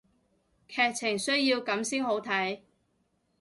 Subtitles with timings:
[0.67, 2.61] 劇情需要噉先好睇